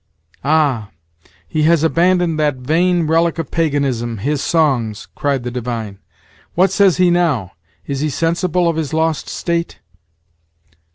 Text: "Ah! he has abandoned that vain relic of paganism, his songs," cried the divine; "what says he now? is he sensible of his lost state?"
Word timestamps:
"Ah! 0.43 0.89
he 1.47 1.61
has 1.69 1.83
abandoned 1.83 2.39
that 2.39 2.55
vain 2.55 3.05
relic 3.05 3.37
of 3.37 3.51
paganism, 3.51 4.17
his 4.17 4.41
songs," 4.41 5.07
cried 5.13 5.43
the 5.43 5.51
divine; 5.51 5.99
"what 6.55 6.71
says 6.71 6.97
he 6.97 7.11
now? 7.11 7.51
is 7.85 7.99
he 7.99 8.09
sensible 8.09 8.67
of 8.67 8.77
his 8.77 8.93
lost 8.95 9.29
state?" 9.29 9.77